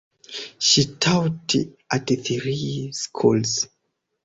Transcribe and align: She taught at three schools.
She 0.57 0.95
taught 0.95 1.53
at 1.91 2.07
three 2.09 2.91
schools. 2.91 3.67